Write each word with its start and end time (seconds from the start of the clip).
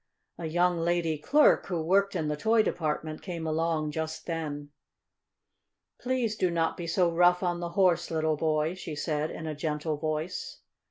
A 0.39 0.47
young 0.47 0.79
lady 0.79 1.19
clerk, 1.19 1.67
who 1.67 1.79
worked 1.83 2.15
In 2.15 2.27
the 2.27 2.35
toy 2.35 2.63
department, 2.63 3.21
came 3.21 3.45
along 3.45 3.91
just 3.91 4.25
then. 4.25 4.71
"Please 5.99 6.35
do 6.35 6.49
not 6.49 6.75
be 6.75 6.87
so 6.87 7.11
rough 7.11 7.43
on 7.43 7.59
the 7.59 7.69
Horse, 7.77 8.09
little 8.09 8.35
boy," 8.35 8.73
she 8.73 8.95
said 8.95 9.29
in 9.29 9.45
a 9.45 9.53
gentle 9.53 9.97
voice. 9.97 10.61